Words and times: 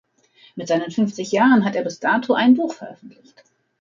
Mit 0.55 0.67
seinen 0.67 0.89
fünfzig 0.89 1.31
Jahren 1.31 1.63
hat 1.63 1.75
er 1.75 1.83
bis 1.83 1.99
dato 1.99 2.33
ein 2.33 2.55
Buch 2.55 2.73
veröffentlicht. 2.73 3.43